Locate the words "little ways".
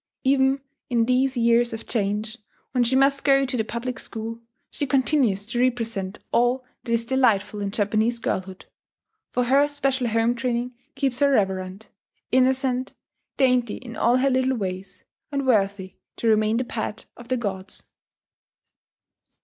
14.31-15.03